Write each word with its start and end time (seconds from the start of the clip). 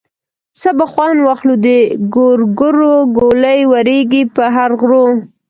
څه 0.59 0.69
به 0.77 0.85
خوند 0.91 1.17
واخلو 1.21 1.55
د 1.65 1.67
ګورګورو 2.15 2.93
ګولۍ 3.17 3.59
ورېږي 3.71 4.23
په 4.35 4.43
هر 4.55 4.69
غرو. 4.81 5.05